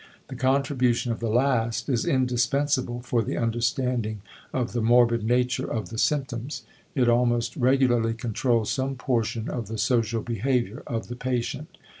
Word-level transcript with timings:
The 0.29 0.35
contribution 0.35 1.11
of 1.11 1.19
the 1.19 1.29
last 1.29 1.87
is 1.87 2.07
indispensable 2.07 3.01
for 3.01 3.21
the 3.21 3.37
understanding 3.37 4.23
of 4.51 4.73
the 4.73 4.81
morbid 4.81 5.23
nature 5.23 5.71
of 5.71 5.89
the 5.89 5.99
symptoms; 5.99 6.63
it 6.95 7.07
almost 7.07 7.55
regularly 7.55 8.15
controls 8.15 8.71
some 8.71 8.95
portion 8.95 9.47
of 9.47 9.67
the 9.67 9.77
social 9.77 10.23
behavior 10.23 10.81
of 10.87 11.07
the 11.07 11.15
patient. 11.15 11.77